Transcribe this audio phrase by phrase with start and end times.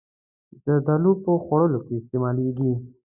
[0.63, 2.71] زردالو په خوړو کې استعمالېږي.